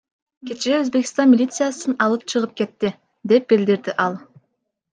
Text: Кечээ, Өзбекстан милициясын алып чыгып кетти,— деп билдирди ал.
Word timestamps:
Кечээ, 0.51 0.77
Өзбекстан 0.83 1.29
милициясын 1.33 1.97
алып 2.07 2.25
чыгып 2.33 2.55
кетти,— 2.63 2.93
деп 3.33 3.49
билдирди 3.53 3.97
ал. 4.09 4.21